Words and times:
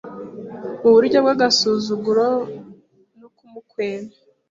Mu 0.81 0.89
buryo 0.95 1.17
bw’agasuzuguro 1.25 2.27
no 3.19 3.27
kumukwena 3.35 4.13